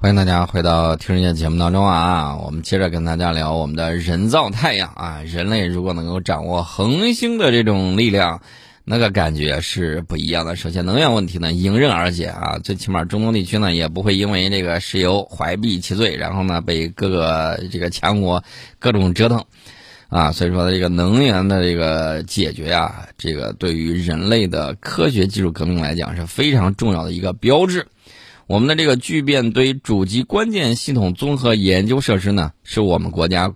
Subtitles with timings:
[0.00, 2.36] 欢迎大家回到听世界节目当中啊！
[2.36, 5.22] 我们接着跟大家聊我们的人造太阳啊。
[5.26, 8.40] 人类如果能够掌握恒星的这种力量，
[8.84, 10.54] 那个感觉是不一样的。
[10.54, 18.44] 首先，能源问题呢迎刃而解啊，最起码中东地区呢也不会因为这个石油怀璧其罪，然后呢被各个这个强国
[18.78, 19.44] 各种折腾
[20.10, 20.30] 啊。
[20.30, 27.88] 所以说，这个能源的这个解决啊，这个对于人类的科学技术革命来讲是非常重要的一个标志。
[28.48, 33.54] 我们的这个聚变堆主机关键系统综合研究设施呢，是我们国家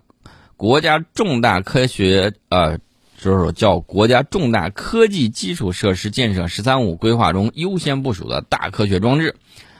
[0.55, 2.77] 国家重大科学呃，
[3.17, 9.35] 就是叫国家重大科技基础设施建设“十三五”规划中优先部署的大科学装置。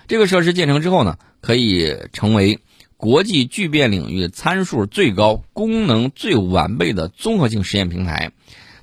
[0.07, 2.59] 这个设施建成之后呢，可以成为
[2.97, 8.31] 国际聚变领域参数最高、功能最完备的综合性实验平台。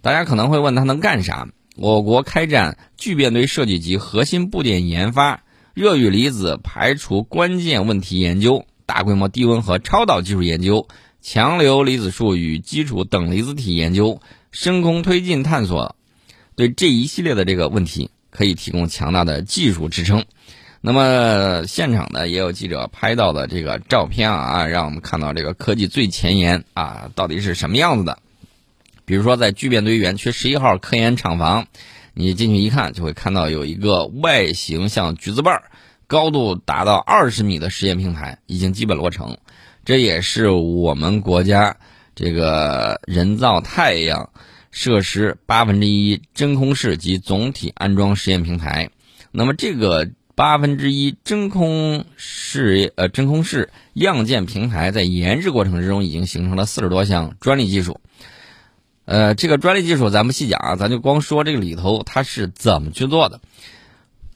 [0.00, 1.48] 大家可能会问，它能干啥？
[1.74, 5.42] 我国开展聚变堆设计及核心部件研发。
[5.74, 10.88] 热与离子排除关键问题研究、大规模低温和超导技术研究、
[11.22, 15.94] 强流离子束与基础等离子体研究、深空推进探索，
[16.56, 20.24] 对这一系列的这个问题可以提供强大的技术支撑。
[20.80, 28.18] 那么现场呢，也有记者拍到的这个照片啊，让我们看到这个科技最前沿啊，到底是什么样子的？
[29.04, 31.68] 比如说在聚变堆园区十一号科研厂房。
[32.14, 35.70] 你进去一看，就会看到有一个外形像橘子瓣儿、
[36.06, 39.36] 高度达到二十米的实验平台已经基本落成。
[39.84, 41.76] 这也是我们国家
[42.14, 44.30] 这个人造太阳
[44.70, 48.90] 设施八分之一真空室及总体安装实验平台。
[49.32, 58.00] 那么，这个八分之一真空室呃真空室样件平台在研制过程之中已经形成了四十多项专利技术。
[59.10, 63.40] 呃，这个专利技术咱不细讲啊，咱就光说这个里头它是怎么去做的。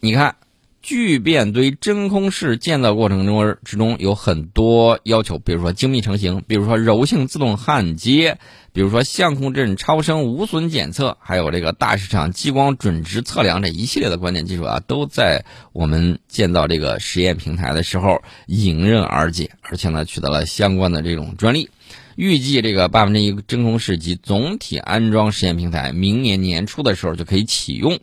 [0.00, 0.34] 你看，
[0.82, 8.38] 聚变堆真空室建造过程中之中有很多要求，比如说精密成型，比如说柔性自动焊接，
[8.72, 21.70] 比如说相控阵超声无损检测，还有这个大市场激光准值测量这一系列的关键技术啊，都在我们建造这个实验平台的时候迎刃而解，而且呢取得了相关的这种专利。
[22.16, 27.98] 预计这个八分之一真空室及总体安装实验平台明年年初的时候就可以启用。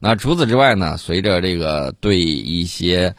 [0.00, 3.14] 那除此之外呢，随着这个对一些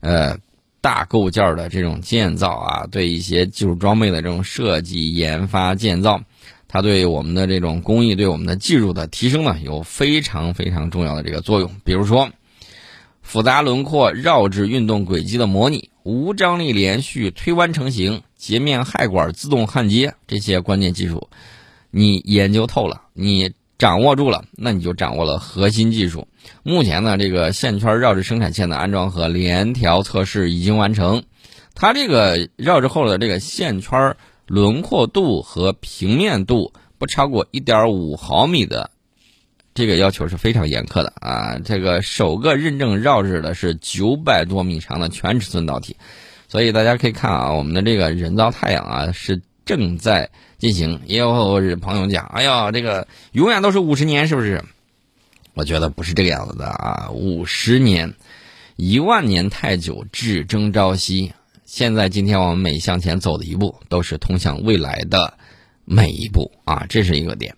[0.00, 0.38] 呃
[0.80, 6.22] 大构件的这种建造啊，对一些技术装备的这种设计研发建造，
[6.68, 11.70] 它对我们的这种工艺、对我们的技术的提升呢，有非常非常重要的这个作用。
[11.84, 12.30] 比如说，
[13.20, 18.22] 复杂轮廓绕制运动轨迹的模拟，无张力连续推弯成型。
[18.42, 21.28] 截面焊管自动焊接这些关键技术，
[21.92, 26.26] 你研究透了，你掌握住了，那你就掌握了核心技术。
[26.64, 31.22] 目前呢，这个线圈绕着生产线的安装和联调测试已经完成。
[31.76, 34.16] 它这个绕着后的这个线圈
[34.48, 38.90] 轮廓度和平面度不超过一点五毫米的，
[39.72, 41.60] 这个要求是非常严苛的啊。
[41.64, 45.96] 这个首个认证绕置的是九百多米长的全尺寸导体。
[46.52, 51.00] 所以大家可以看啊，我们的这个人造太阳啊是正在进行。
[51.06, 51.32] 也有
[51.80, 54.62] 朋友讲，哎呀，这个永远都是五十年，是不是？
[55.54, 58.12] 我觉得不是这个样子的啊，五十年、
[58.76, 61.32] 一万年太久，只争朝夕。
[61.64, 65.38] 现在今天我们每向前走的一步，都是通向未来的
[65.86, 67.56] 每一步啊，这是一个点。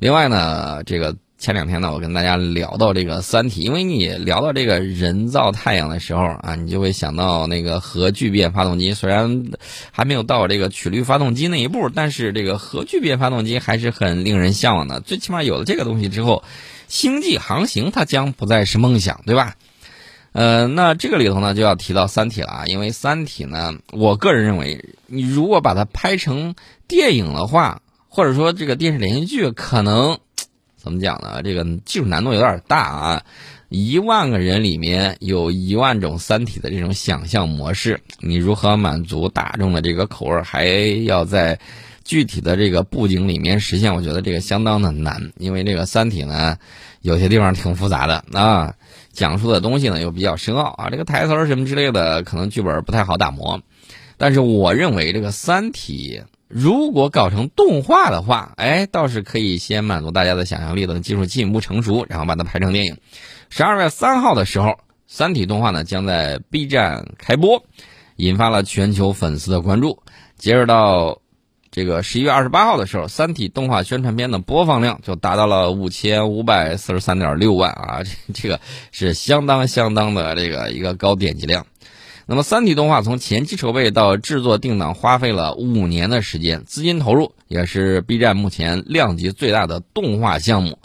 [0.00, 1.16] 另外呢，这个。
[1.42, 8.94] 前两天呢，我跟大家聊到这个《三体》，因为你聊到这个人造太阳的时候啊，你就会想到那个核聚变发动机。
[8.94, 9.50] 虽然
[9.90, 15.00] 还没有到这个曲率发动机那一步，但是这个核聚变发动机还是很令人向往的。
[15.00, 16.44] 最起码有了这个东西之后，
[16.86, 19.56] 星际航行它将不再是梦想，对吧？
[20.30, 26.54] 呃，那这个里头呢，就要提到《三体》了啊，因为《三体》呢，我个人认为，你如果把它拍成
[26.86, 30.20] 电影的话，或者说这个电视连续剧，可能。
[30.82, 31.40] 怎么讲呢？
[31.44, 33.22] 这个技术难度有点大啊！
[33.68, 40.66] 一万个人里面有一万种《三体》的这种想象模式，你如何满足大众的这个口味，还
[41.04, 41.56] 要在
[42.02, 43.94] 具体的这个布景里面实现？
[43.94, 46.58] 我觉得这个相当的难，因为这个《三体》呢，
[47.00, 48.74] 有些地方挺复杂的啊，
[49.12, 53.62] 讲述的东西呢又比较深奥啊，这个台词什么之类的，可能剧本不太好打磨。
[54.16, 56.20] 但是我认为这个《三体》。
[56.54, 62.98] 如果搞成动画的话，哎，倒是可以先满足大家的想象力，等技术进一步成熟，然后把它拍成电影。
[63.48, 64.68] 十二月三号的时候，
[65.06, 67.64] 《三体》动画呢将在 B 站开播，
[68.16, 70.02] 引发了全球粉丝的关注。
[70.36, 71.20] 截止到
[71.70, 78.60] 这个十一月二十八号的时候，《三体》动画宣传片的播放量就达到了五千五百四十三点六万啊，这这个
[78.90, 81.66] 是相当相当的这个一个高点击量。
[82.24, 90.78] 那么，《三体》动画从前期筹备到制作定档花费了五年的时间，资金投入也是 B 站目前量级最大的动画项目。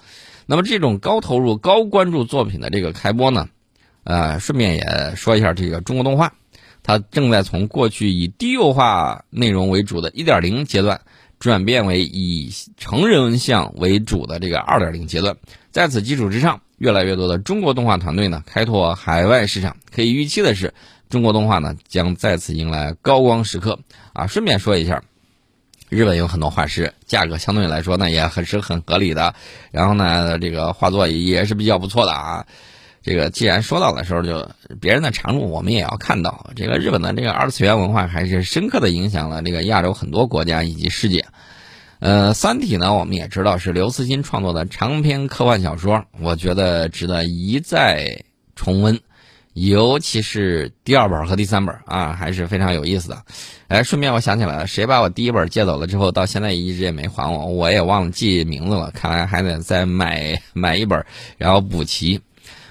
[0.48, 3.50] 那么，这种高投入、高关注作品的这个开播呢，
[4.04, 6.34] 呃，顺便也说一下这个中国动画，
[6.82, 11.02] 它正在从过去以低幼化内容为主的一点零阶段，
[11.38, 15.38] 转变为以成人向为主的这个二点零阶段。
[15.70, 19.78] 在此基础之上，越来越多的中国动画团队呢，开拓海外市场。
[19.94, 20.74] 可以预期的是。
[21.10, 23.80] 中国动画呢将再次迎来高光时刻
[24.14, 24.28] 啊！
[24.28, 25.02] 顺便说一下，
[25.90, 29.34] 日本有很多画师，价格相对来说呢也很是很合理的，
[29.72, 32.46] 然后呢这个画作也是比较不错的啊。
[33.02, 34.50] 这个既然说到的时候，就
[34.82, 36.50] 别人的长处我们也要看到。
[36.58, 41.24] 这个日本的这个二次元文化还是深刻的影响了这个亚洲很多国家以及世界。
[42.00, 48.26] 呃，《三体》呢我们也知道是刘慈欣创作的长篇科幻小说，我觉得值得一再
[48.58, 49.00] 重温。
[49.60, 53.24] 尤其是第二本和第三本啊，还是非常有意思的。
[53.70, 58.92] 哎，顺便我想起来了，谁把我第一本借走了之后，到现在一直也没还我，我也忘了记名字了。
[58.92, 61.04] 看来还得再买 买一本，
[61.40, 62.22] 然后补齐。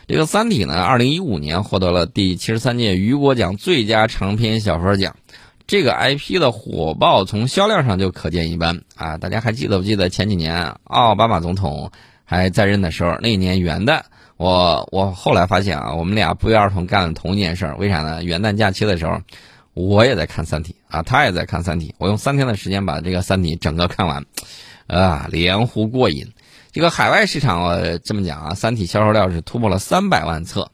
[0.06, 5.16] 这个《三体》呢，二零一五年获得了第七十三届雨果奖最佳长篇小说奖。
[5.66, 9.18] 这个 IP 的火爆，从销量上就可见一斑啊！
[9.18, 11.90] 大家还记得不记得前几年奥巴马总统
[12.24, 14.02] 还在任的时候，那年元旦。
[14.36, 18.22] 我我后来发现啊，我们俩不约而同干了同一件事儿，为啥呢？
[18.22, 19.18] 元旦假期的时候，
[19.72, 24.24] 我也在看《三体》啊，他也在看《三体》，我用三天的时间把这个《三体》整个看完，
[24.88, 26.26] 啊，连呼过瘾。
[26.70, 30.70] 这个海外市场我这么讲啊，《三体》销售量是突破了三百万册，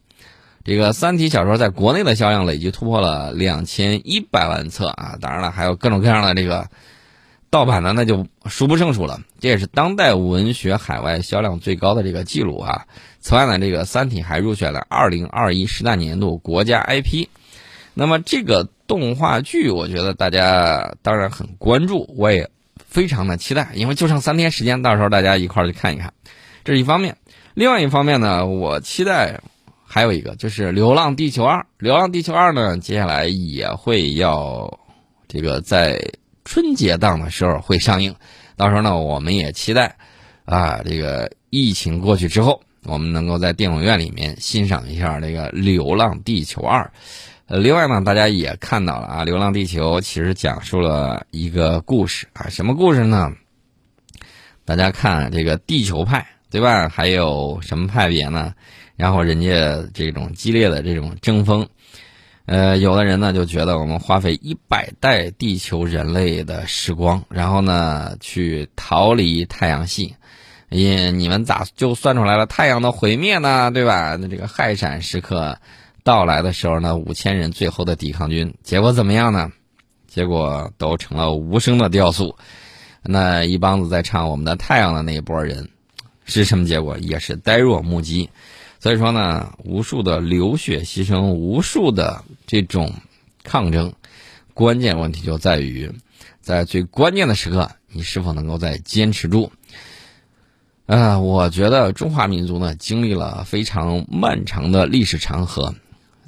[0.64, 6.68] 这个《三体》小说在国内的销量累计突破了两千一百万册啊，当然了，还有各种各样的这个。
[7.50, 12.86] 盗版的那就数不胜数了，这也是当代文学海外销量最高的这个记录啊。
[13.22, 17.28] 此外呢，这个《三体》还入选了二零二一十大年度国家 IP。
[17.94, 22.50] 那么这个动画剧，我觉得大家当然很关注，我也
[22.84, 26.12] 非常的期待，因为就剩三天时间，到时候大家一块儿去看一看，
[26.64, 27.16] 这是一方面。
[27.54, 29.40] 另外一方面呢，我期待
[29.86, 34.78] 还有一个就是《流浪地球二》，《流浪地球二》呢，接下来也会要
[35.28, 35.98] 这个在。
[36.44, 38.12] 春节档的时候会上映，
[38.56, 39.96] 到时候呢，我们也期待，
[40.44, 46.82] 啊，这个疫情过去之后，我们能够在电影院里面欣赏一下这个《流浪地球二》。
[47.46, 53.32] 呃，另外呢，大家也看到了啊，《流浪地球》其实讲述了一个故事啊，什么故事呢？
[54.64, 56.88] 大家看这个地球派，对吧？
[56.88, 58.54] 还有什么派别呢？
[58.96, 61.68] 然后人家这种激烈的这种争锋。
[62.46, 70.14] 呃，有的人呢就觉得我们花费一百代地球人类的时光，然后呢去逃离太阳系，
[70.72, 73.70] 也你们咋就算出来了太阳的毁灭呢？
[73.70, 74.16] 对吧？
[74.18, 75.58] 那这个害闪时刻
[76.02, 79.52] 到来的时候呢，五千人最后的抵抗军，结果怎么样呢？
[80.06, 82.36] 结果都成了无声的雕塑。
[83.02, 85.68] 那一帮子在唱我们的太阳的那一波人，
[86.24, 86.96] 是什么结果？
[86.98, 88.30] 也是呆若木鸡。
[88.78, 92.92] 所以说呢，无数的流血牺牲，无数的这种
[93.44, 93.92] 抗争，
[94.54, 95.90] 关键问题就在于，
[96.40, 99.52] 在最关键的时刻，你是否能够再坚持住？
[100.92, 105.74] 啊，我觉得中华民族呢，经历了非常漫长的历史长河，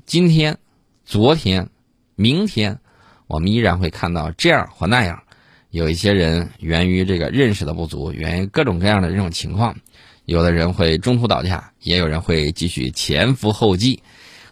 [0.06, 0.56] 今天、
[1.04, 1.68] 昨天、
[2.16, 2.78] 明天，
[3.26, 5.22] 我们依然会看到这样或那样，
[5.68, 9.76] 有一些人源于这个认识的不足，源于各种各样的这种情况。
[10.24, 14.02] 有的人会中途倒下，也有人会继续前赴后继。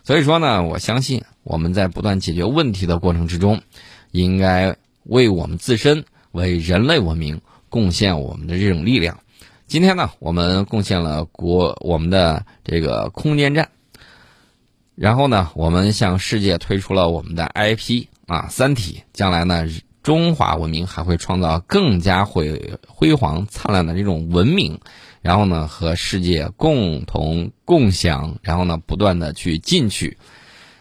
[0.04, 3.62] 所以说呢，我相信我们在不断解决问题的过程之中，
[4.10, 7.40] 应该为我们自身、为人类文明
[7.70, 9.20] 贡献我们的这种力量。
[9.72, 13.70] 今天呢，我们贡献了国我们的这个空间站，
[14.94, 18.98] 然后呢，我们向世界推出了我们的 IP 啊，《三体》。
[19.14, 19.66] 将来呢，
[20.02, 24.78] 中华文明还会创造更加辉辉煌灿烂的这种文明。
[25.22, 30.18] 然后呢，和世界共同共享，然后呢，不断的去进取。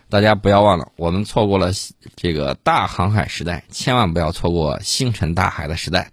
[0.10, 1.72] 大家不要忘了，我们错过了
[2.18, 6.12] 这个大航海时代，千万不要错过星辰大海的时代。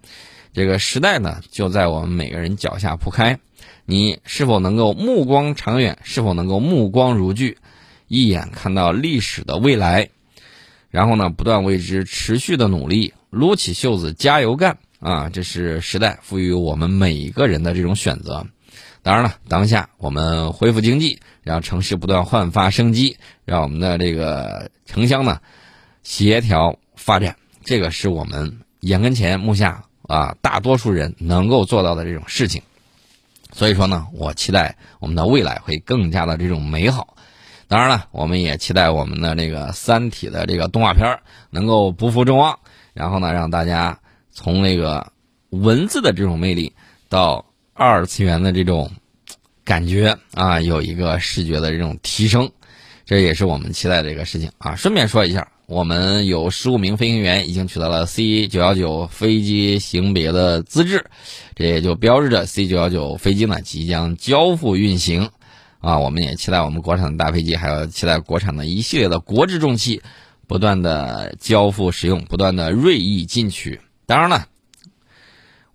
[0.53, 3.39] 这个时代呢，就在我们每个人脚下铺开。
[3.85, 5.97] 你是否能够目光长远？
[6.03, 7.57] 是否能够目光如炬，
[8.07, 10.09] 一眼看到历史的未来？
[10.89, 14.77] 然后呢，不断为之持续的努力，撸起袖子加油干。
[14.99, 18.45] 啊，这是时代赋予我们每一个人的这种选择。
[19.01, 25.39] 当然了，当下我们恢复经济，让城市不断焕发生机，让我们的这个城乡呢
[26.03, 32.61] 协调发展，这个是我们眼跟前、目下啊大多数人能够做到的这种事情。
[33.53, 37.15] 所以说呢，我期待我们的未来会更加的这种美好。
[37.67, 41.19] 当然了，我们也期待我们的这个《三体》的这个动画片
[41.51, 42.57] 能够不负众望，
[42.93, 43.99] 然后呢，让大家
[44.31, 45.11] 从那个
[45.51, 46.73] 文字的这种魅力
[47.09, 48.91] 到二次元的这种
[49.63, 52.51] 感觉啊，有一个视觉的这种提升，
[53.05, 54.75] 这也是我们期待的一个事情啊。
[54.75, 61.05] 顺便说一下，我们有十五名飞行员已经取得了 C 九幺九飞机型别的资质，
[61.53, 65.29] 这也就标志着 C 九幺九飞机呢即将交付运行。
[65.77, 70.01] 啊，我们也期待我们国产的大飞机，还有期待国产的一系列的国之重器，
[70.47, 73.79] 不断的交付使用，不断的锐意进取。
[74.07, 74.47] 当然了，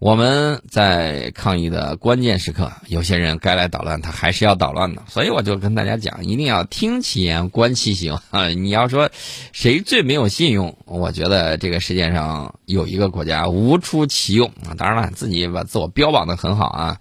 [0.05, 5.03] 我们在抗疫的关键时刻，有些人该来捣乱，他还是要捣乱的。
[5.09, 8.49] 所以我就跟大家讲，一定要听其言，观其行啊！
[8.49, 9.09] 你要说
[9.53, 14.77] 谁最没有信用，我觉得这个世界上有一个国家无出其右啊！
[14.77, 17.01] 当然了，自己把自我标榜的很好啊。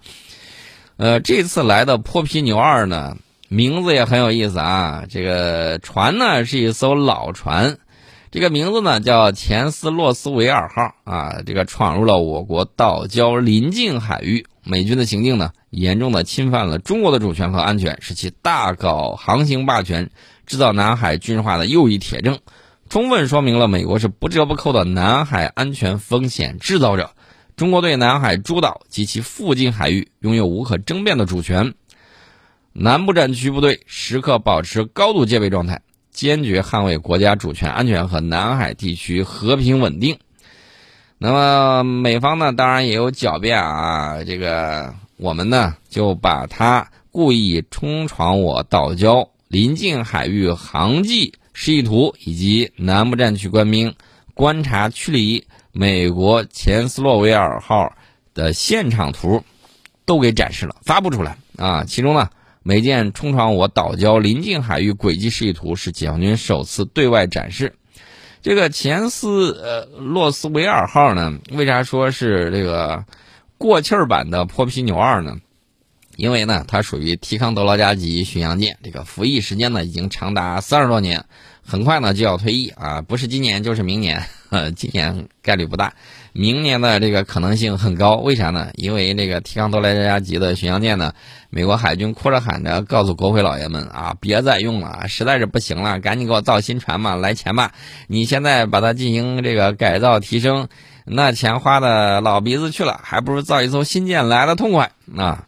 [0.96, 3.18] 呃，这次来的泼皮牛二呢，
[3.50, 5.04] 名字也很有意思啊。
[5.10, 7.76] 这个船呢是一艘老船，
[8.34, 11.42] 这个名字呢叫钱斯洛斯维尔号啊。
[11.46, 20.10] 这个闯入了我国岛礁邻近海域，美军的行径呢严重的侵犯了中国的主权和安全，使其大搞航行霸权，
[20.46, 22.40] 制造南海军事化的又一铁证，
[22.88, 27.12] 充分说明了美国是不折不扣的南海安全风险制造者。
[27.54, 31.74] 中国对南海诸岛及其附近海域拥有无可争辩的主权。
[32.72, 35.82] 南部战区部队时刻保持高度戒备状态，
[36.14, 40.18] 坚决捍卫国家主权安全和南海地区和平稳定。
[41.18, 53.94] 那么美方呢，当然也有狡辩啊，这个我们呢就把他故意冲闯我岛礁临近海域航迹示意图以及南部战区官兵
[54.32, 55.46] 观察驱离。
[55.76, 57.92] 美国前斯洛维尔号
[58.32, 59.42] 的现场图
[60.04, 61.82] 都给展示了，发布出来啊。
[61.82, 62.30] 其中呢，
[62.66, 67.74] 美舰冲闯我岛礁临近海域轨迹示意图是解放军首次对外展示。
[68.40, 73.04] 这个前斯呃洛斯维尔号呢，为啥说是这个
[73.58, 75.36] 过气儿版的破皮牛二呢？
[76.16, 81.26] 因为呢，它属于提康德罗加级巡洋舰，这个服役时间呢已经长达三十多年，
[81.62, 84.24] 很快呢就要退役啊，不是今年就是明年。
[84.48, 85.94] 呃，今年概率不大，
[86.36, 88.16] 明年的这个可能性很高。
[88.16, 88.70] 为啥呢？
[88.74, 91.14] 因为这个提康多莱加级的巡洋舰呢，
[91.48, 97.70] 美国海军哭着喊着告诉国会老爷们啊，别再用了，实在是不行了，赶紧给我造新船嘛，来钱吧！
[98.08, 100.66] 你现在把它进行这个改造提升，
[101.06, 105.46] 那钱花的老鼻子去了，还不如造一艘新舰来的痛快啊！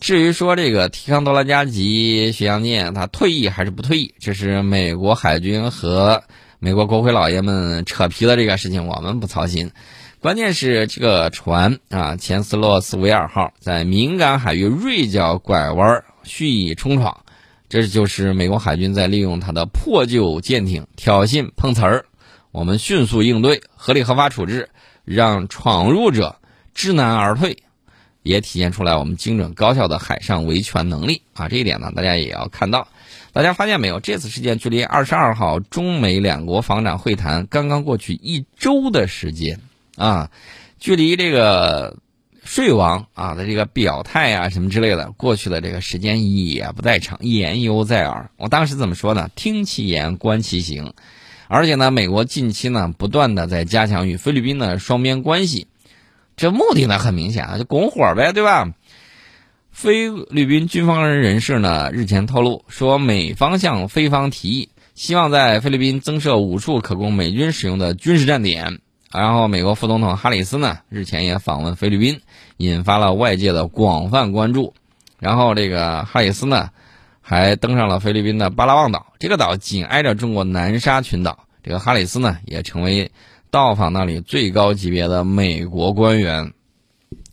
[0.00, 6.22] 至于说这个提康多拉加级巡洋舰它退役还是不退役，这是美国海军和。
[6.62, 9.70] 美国国会老爷们扯皮的这个事情，我们不操心。
[10.18, 17.24] 关键是这个船啊，钱斯洛斯维尔号在敏感海域锐角拐弯蓄意冲闯，
[17.70, 22.04] 这就是美国海军在利用它的破旧舰艇挑衅碰瓷儿。
[22.50, 24.68] 我们迅速应对，合理合法处置，
[25.06, 26.36] 让闯入者
[26.74, 27.56] 知难而退，
[28.22, 31.48] 也体现出来我们精准高效的海上维权能力啊！
[31.48, 32.86] 这一点呢，大家也要看到。
[33.32, 34.00] 大家发现没有？
[34.00, 39.60] 这次事件距离二十二号中美两国防长会谈刚刚过去一周的时间，
[39.96, 40.30] 啊，
[40.80, 41.96] 距离这个
[42.42, 48.30] 税王啊的这个表态啊什么之类的过去的这个时间也不在长，言犹在耳。
[48.36, 49.30] 我当时怎么说呢？
[49.36, 50.92] 听其言，观其行。
[51.46, 55.68] 而且呢，美国近期呢不断的在加强与菲律宾的双边关系，
[56.36, 58.72] 这目的呢很明显啊，就拱火呗，对吧？
[59.80, 68.80] 菲律宾军方人士呢日前透露说，美方向菲方提议，希望在菲律宾增设五处可供美军使用的军事站点。
[69.10, 72.20] 然后，美国副总统哈里斯呢日前也访问菲律宾，
[72.58, 74.74] 引发了外界的广泛关注。
[75.18, 76.68] 然后，这个哈里斯呢
[77.22, 81.46] 还登上了菲律宾的巴拉望岛，这个岛紧挨着中国南沙群岛。
[81.62, 83.10] 这个哈里斯呢也成为
[83.50, 86.52] 到访那里最高级别的美国官员。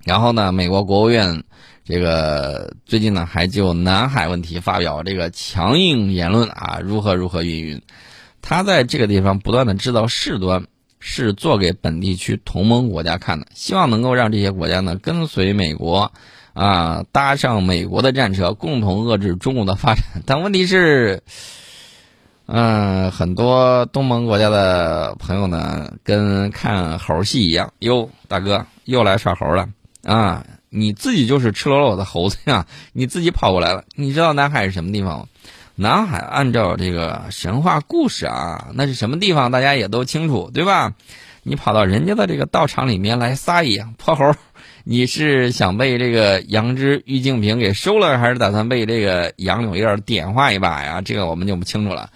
[0.05, 1.43] 然后呢，美国国务院。
[1.87, 7.81] 这个最近呢，还就南海问题发表这个强硬言论啊，如何如何云云。
[8.41, 10.65] 他在这个地方不断的制造事端，
[10.99, 16.11] 是做给本地区同盟国家看的，希望能够让这些国家呢跟随美国，
[16.51, 20.03] 啊，搭上美国的战车，共同遏制中国的发展。
[20.25, 21.23] 但问题是，
[22.47, 29.69] 嗯，很多东盟国家的朋友呢，跟看猴戏一样，哟，大哥又来耍猴了
[30.03, 30.45] 啊！
[30.69, 32.65] 你自己就是赤裸裸的猴子呀！
[32.93, 33.83] 你自己跑过来了。
[33.95, 35.25] 你知道南海是什么地方吗？
[35.75, 39.51] 南海按照这个神话故事啊，那是什么地方？
[39.51, 40.93] 大家也都清楚，对吧？
[41.43, 44.33] 你跑到人家的这个道场里面来撒野，泼猴，
[44.83, 51.01] 你是想被这个杨枝玉净瓶给收了，还是打算被这个杨柳叶点化一把呀？
[51.01, 52.09] 这个我们就不清楚了。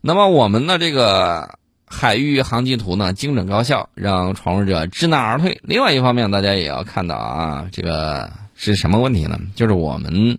[0.00, 5.60] 那么我们的这个海域航迹图呢，精准高效，让闯入者知难而退。
[5.62, 9.38] 另外一方面，大家也要看到啊，这个是什么问题呢？
[9.54, 10.38] 就是我们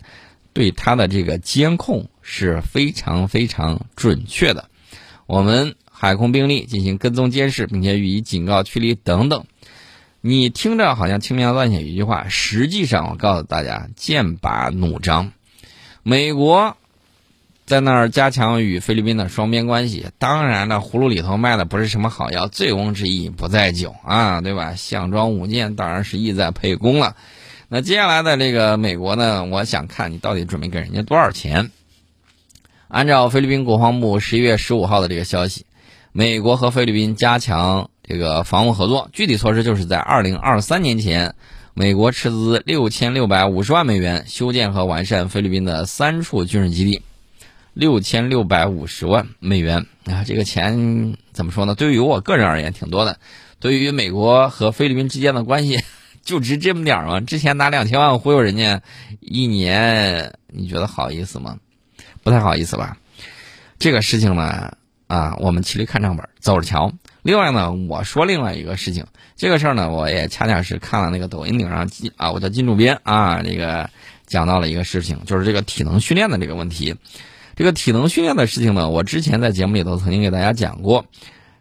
[0.51, 4.69] 对它的这个监控是非常非常准确的。
[5.25, 9.45] 我们海空兵力进行跟踪监视，并且予以警告驱离等等。
[10.19, 15.31] 你听着好像轻描淡写一句话，实际上我告诉大家，剑拔弩张。
[16.03, 16.75] 美国
[17.67, 24.75] 在那儿加强与菲律宾的双边关系，当然了，葫芦里头卖的不是什么好药，醉翁之意不在酒啊，对吧？
[24.75, 27.17] 项庄舞剑当然是意在沛公了。
[27.67, 31.69] 那接下来的这个美国呢，我想看你到底准备给人家多少钱。
[32.87, 35.65] 按照菲律宾国防部十一月十五号的这个消息，
[36.13, 39.09] 美国和菲律宾加强这个防务合作。
[39.11, 41.35] 具体措施就是在二零二三年前，
[41.73, 47.01] 美国斥资六千六百五十万美元修建和完善菲律宾的三处军事基地。
[47.77, 51.75] 六千六百五十万美元啊，这个钱怎么说呢？
[51.75, 53.19] 对于我个人而言，挺多的。
[53.59, 55.79] 对于美国和菲律宾之间的关系，
[56.25, 57.19] 就值这么点儿吗？
[57.19, 58.81] 之前拿两千万忽悠人家
[59.19, 61.59] 一年，你觉得好意思吗？
[62.23, 62.97] 不太好意思吧，
[63.77, 66.91] 这个事情呢，啊，我们骑驴看账本，走着瞧。
[67.21, 69.05] 另外呢，我说另外一个事情，
[69.35, 73.87] 这个事儿呢，我也恰恰是看了那个抖音顶上金啊，我叫金主编啊，这个
[74.25, 76.95] 讲到了一个事情，就是这个体能训练的这个问题。
[77.57, 81.03] 这个体能训练的事情呢，我之前在节目里头曾经给大家讲过。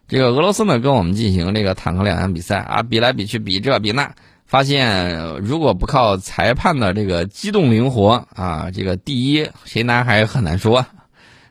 [0.07, 4.13] 这个俄罗斯呢，跟我们进行这个坦克两样比赛啊，比来比去，比这比那。
[4.45, 10.85] 发现，如果不靠裁判的这个机动灵活啊，这个第一谁拿还很难说。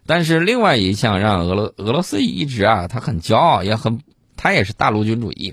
[0.06, 4.00] 但是另外一项让俄罗俄罗斯一直啊，他很骄傲，也很
[4.36, 5.52] 他也是大陆军主义，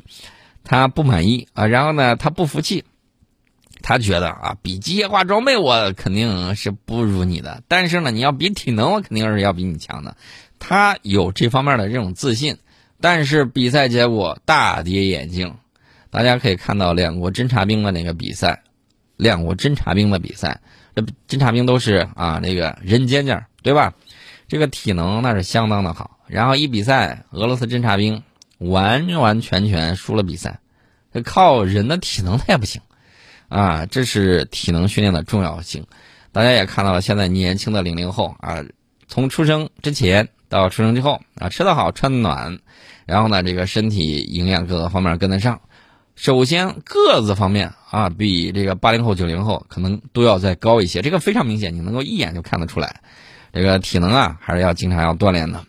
[0.64, 2.86] 他不满意啊，然后呢，他不服气，
[3.84, 10.18] 他觉得啊，比机械化装备我肯定是不如你的，但是呢，你要比体能，我肯定是要比你强的。
[10.58, 12.58] 他有这方面的这种自信，
[13.00, 15.54] 但是比赛结果大跌眼镜。
[16.10, 18.62] 大家可以看到两国侦察兵的那个比赛，
[19.18, 20.62] 两国侦察兵的比赛，
[20.96, 23.94] 这侦察兵都是啊那个人尖尖对吧？
[24.48, 26.20] 这个体能那是相当的好。
[26.28, 28.24] 然后一比赛，俄罗斯侦察兵
[28.60, 30.60] 完完全全输了比赛，
[31.26, 32.82] 靠人的体能他也不行
[33.54, 33.86] 啊。
[33.86, 35.86] 这是体能训练的重要性。
[36.32, 38.64] 大家也看到了，现在年轻的零零后啊，
[39.08, 42.60] 从出生之前到出生之后啊，吃得好，穿得暖，
[43.06, 45.62] 然后呢，这个身体营养各个方面跟得上。
[46.16, 53.02] 首先，个子方面啊，比这个八零后、九零后可能都要再高一些，这个非常明显，你能够一眼就看得出来。
[53.52, 55.64] 这个体能啊，还是要经常要锻炼的。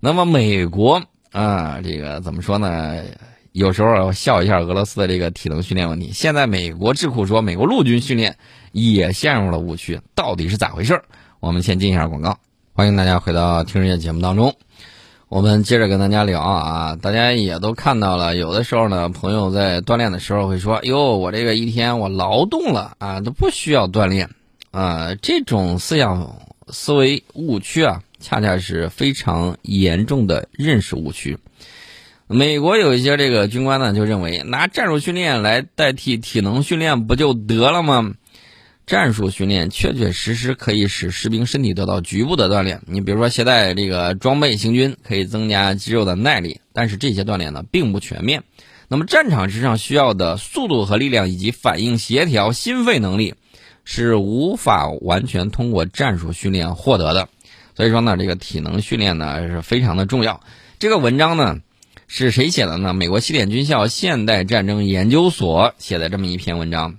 [0.00, 3.02] 那么美国啊，这个怎么说呢？
[3.52, 6.10] 有时候笑一下俄罗斯的这个体能训练问题。
[6.12, 8.36] 现在美国智库说，美国陆军训练
[8.72, 11.02] 也陷入了误区，到底是咋回事？
[11.38, 12.38] 我们先进一下广告，
[12.72, 14.54] 欢迎大家回到听世界节目当中。
[15.28, 24.28] 我们接着跟大家聊啊，大家也都看到了，有的时候呢，朋友在锻炼的时候会说：“哟，我这个一天我劳动了啊，都不需要锻炼
[24.72, 26.36] 啊。”这种思想
[26.68, 31.38] 思维误区啊，恰恰是非常严重的认识误区。
[32.32, 38.14] 美国有一些这个军官呢，就认为拿战术训练来代替体能训练不就得了吗？
[38.86, 42.80] 战术训练确确实实可以使士兵身体得到局部的锻炼。
[42.86, 48.42] 你比如说，携带这个装备行军可以增加肌肉的耐力，但是这些锻炼呢并不全面。
[48.88, 53.34] 那么战场之上需要的速度和力量以及反应协调、心肺能力
[53.84, 57.28] 是无法完全通过战术训练获得的。
[57.76, 60.40] 所以说呢，这个体能训练呢是非常的重要。
[60.78, 61.58] 这个文章呢
[62.14, 62.92] 是谁写的呢？
[62.92, 66.98] 美国西点军校现代战争研究所写的这么一篇文章。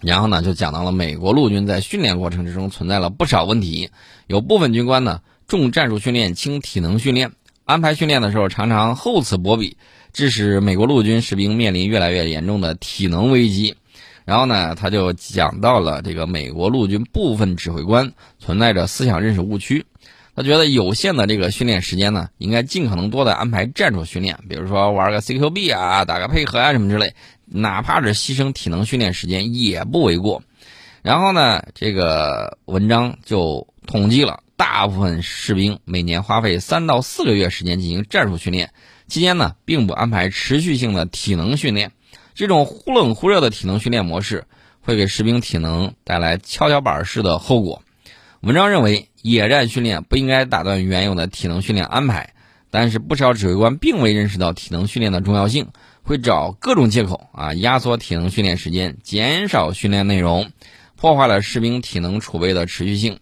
[0.00, 3.90] 然后呢，就讲到了美国陆军在训练过程之中存在了不少问题，
[4.26, 7.32] 有部分军官呢重战术训练轻体能训练，
[7.66, 9.76] 安排训练的时候常常厚此薄彼，
[10.14, 13.76] 致使美国陆军士兵面临越来越严重的体能危机。
[14.24, 19.84] 然后呢，他就讲到了这个美国陆军部分指挥官存在着思想认识误区，
[20.38, 27.12] 他觉得有限的这个训练时间呢，应该尽可能多的安排战术训练，比如说玩个 CQB 啊，打个配合啊什么之类。
[27.44, 30.44] 哪怕是牺牲体能训练时间也不为过。
[31.02, 38.70] 然后呢，这个文章就统计了大部分士兵每年花费三到四个月时间进行战术训练，
[39.08, 41.90] 期间呢并不安排持续性的体能训练。
[42.36, 44.44] 这种忽冷忽热的体能训练模式
[44.82, 47.82] 会给士兵体能带来跷跷板式的后果。
[48.40, 52.34] 文章认为，野战训练不应该打断原有的体能训练安排。
[52.70, 55.68] 但是不少指挥官并未认识到体能训练的重要性，
[56.02, 60.50] 会找各种借口啊，压缩体能训练时间，减少训练内容，
[60.94, 63.18] 破坏了士兵体能储备的持续性。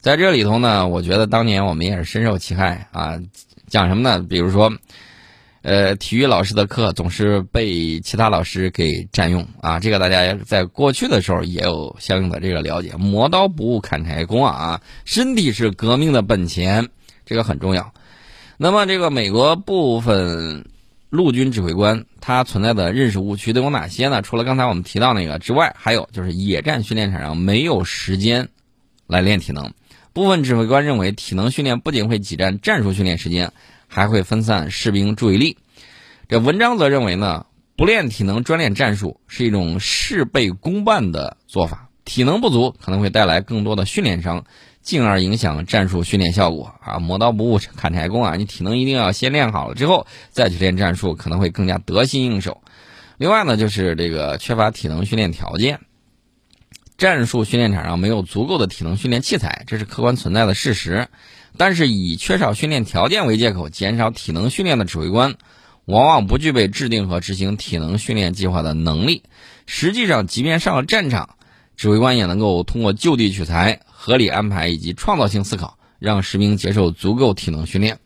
[0.00, 3.20] 在这里头呢，我觉得当年我们也是深受其害啊。
[3.68, 4.24] 讲什么呢？
[4.26, 4.72] 比如说。
[5.64, 9.80] 呃，体育老师的课总是被其他老师给占用啊！
[9.80, 12.92] 这个大家在过去的时候也有相应的这个了解。
[12.98, 16.90] 磨刀不误砍柴工啊，身体是革命的本钱，
[17.24, 17.94] 这个很重要。
[18.58, 20.66] 那么，这个美国部分
[21.08, 24.20] 陆军指挥官他存在的认识误区都有哪些呢？
[24.20, 28.50] 除了刚才我们提到那个之外，还有就是野战训练场上没有时间
[29.06, 29.72] 来练体能。
[30.12, 33.50] 部分指挥官认为，体能训练不仅会挤占战术训练时间。
[33.88, 35.58] 还会分散士兵注意力。
[36.28, 44.44] 这文章则认为呢，不练体能专练战术是一种事倍功半的做法，体能不足可能会带来更多的训练伤，
[44.80, 46.98] 进而影响战术训练效果啊！
[46.98, 52.62] 磨刀不误砍柴工啊，你体能一定要先练好了之后再去练战术，可能会更加得心应手。
[53.16, 55.80] 另外呢，就是这个缺乏体能训练条件，
[57.04, 61.08] 战术训练场上没有足够的体能训练器材，这是客观存在的事实。
[61.58, 65.34] 但是以缺少训练条件为借口减少体能训练的指挥官，
[65.84, 69.22] 往往不具备制定和执行体能训练计划的能力。
[69.66, 71.36] 实际上，即便上了战场，
[71.76, 77.98] 指挥官也能够通过就地取材、合理安排以及创造性思考，让士兵接受足够体能训练。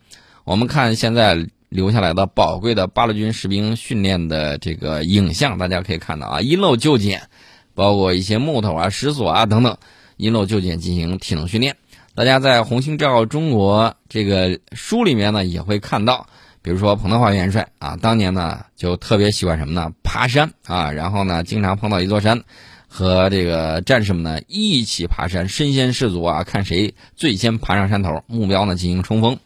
[0.43, 7.29] 我们看现在留下来的宝贵的八路军士兵训练的这个影像，大家可以看到啊，因漏就捡，
[7.73, 9.77] 包括一些木头啊、石锁啊等等，
[10.17, 11.75] 因漏就捡进行体能训练。
[12.15, 16.27] 大家在《红星照耀中国》这个书里面呢，也会看到，
[16.61, 19.93] 比如说彭德怀元帅啊，当年呢就特别喜欢什么呢？
[20.03, 22.43] 爬山啊，然后呢，经常碰到一座山，
[22.89, 29.37] 和这个战士们呢一起爬山，身先士卒啊，看谁最先爬上山头，目标呢进行冲锋，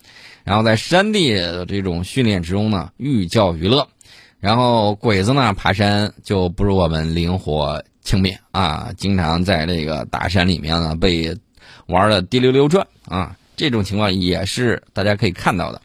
[0.43, 3.87] 然后在山地的这种训练之中呢，寓教于乐，
[4.39, 11.37] 然后鬼子呢爬山就不如我们灵活轻便啊，经常在这个大山里面呢被。
[11.87, 15.81] 玩的滴溜溜转啊，这种情况也是大家可以看到的。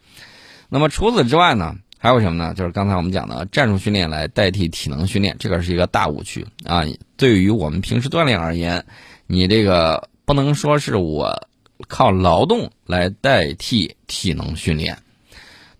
[0.68, 2.54] 那么除此之外呢，还有什么呢？
[2.54, 6.84] 就是刚才我们讲的战术训练来代替体能训练，这个是一个大误区啊。
[7.16, 8.84] 对于我们平时锻炼而言，
[9.26, 11.48] 你这个不能说是我
[11.88, 14.96] 靠劳动来代替体能训练。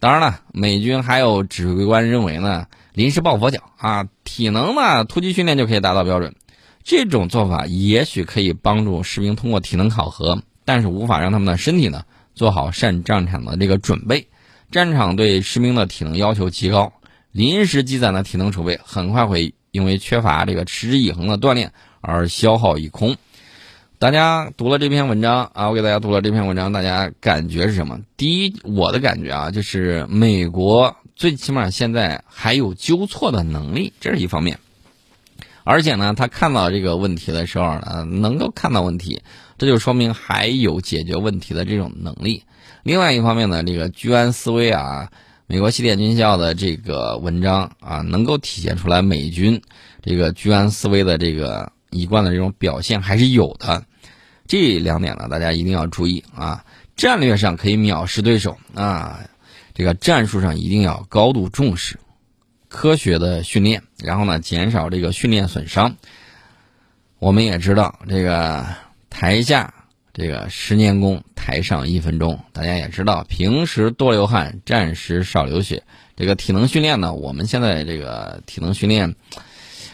[0.01, 2.67] 当然了，美军还有指挥官认为呢，
[2.99, 6.35] 临时抱佛脚啊，体能呢突击训练就可以达到标准。
[6.83, 12.03] 这种做法也许可以帮助士兵通过体能考核，但是无法让他们的身体呢
[12.35, 14.27] 做好上战场的这个准备。
[14.73, 16.93] 战场对士兵的体能要求极高，
[17.31, 23.15] 临时积攒的体能储备很快会因为缺乏这个持之以恒的锻炼而消耗一空。
[24.01, 28.01] 大家读了这篇文章啊，我给大家读了这篇文章，大家感觉是什么？
[28.17, 34.61] 第一，我的感觉啊，就是美国最起码现在还有纠错的能力，这是一方面。
[35.65, 39.21] 而且呢，他看到这个问题的时候呢，能够看到问题，
[39.59, 42.45] 这就说明还有解决问题的这种能力。
[42.85, 45.11] 另外一方面呢，这个居安思危啊，
[45.49, 49.61] 美国西点军校的这个文章啊，能够体现出来美军
[50.01, 53.85] 这个居安思危的这个一贯的这种表现还是有的。
[54.47, 56.65] 这两点呢，大家一定要注意啊。
[56.97, 59.21] 战略上可以藐视对手啊，
[59.79, 62.01] 这个战术上一定要高度重视。
[62.69, 65.95] 科学的训练，然后呢，减少这个训练损伤。
[67.21, 68.67] 我们也知道，这个
[69.09, 69.73] 台下
[70.13, 72.41] 这个十年功，台上一分钟。
[72.53, 75.85] 大家也知道，平时多流汗，战时少流血。
[76.17, 79.15] 这个体能训练呢，我们现在这个体能训练，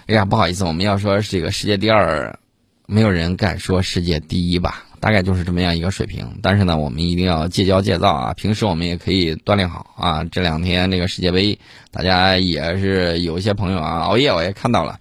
[0.06, 2.38] 哎呀，不好意思，我们要说这个世界第二，
[2.86, 4.86] 没有人敢说世界第一吧。
[5.04, 8.32] 大概就是这么样一个水平，但是呢，我们一定要戒骄戒躁啊！
[8.32, 10.24] 平时我们也可以锻炼好啊。
[10.32, 11.58] 这两天这个世界杯，
[11.90, 14.98] 大家也是有一些朋友啊熬夜，我也看到了，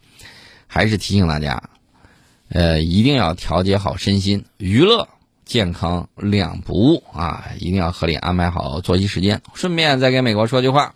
[0.68, 1.64] 还是提醒大家，
[2.50, 5.08] 呃，一定要调节好身心，娱乐
[5.46, 7.46] 健康两不误啊！
[7.58, 9.42] 一定要合理安排好作息时间。
[9.54, 10.94] 顺便再给美国说句话。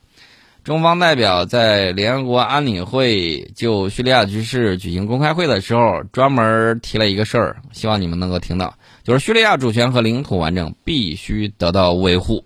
[0.65, 8.75] 中方代表在联合国安理会就叙利亚局势举行公开会的时候，专门提了一个事儿，希望你们能够听到，
[9.07, 12.43] 就是叙利亚主权和领土完整必须得到维护。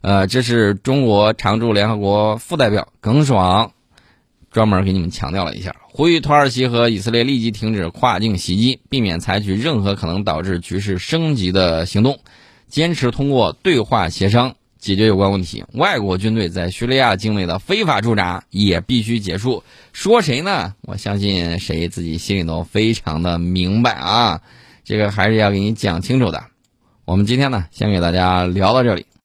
[0.00, 3.72] 呃，这是中国常驻联合国副代表耿爽
[4.50, 12.20] 专门给你们强调了一下，呼吁土耳其和以色列立即停止跨境袭击，避免采取任何可能导致局势升级的行动，
[12.68, 14.54] 坚持通过对话协商。
[14.78, 19.62] 解决有关问题，外国军队在叙利亚境内的非法驻扎也必须结束。
[19.92, 20.74] 说谁呢？
[20.82, 24.40] 我相信谁自己心里都非常的明白啊！
[24.86, 26.40] 这个还是要给你讲清楚的。
[27.04, 29.06] 我们今天呢，先给大家聊到这里。